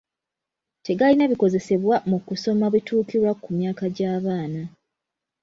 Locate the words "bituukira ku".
2.73-3.49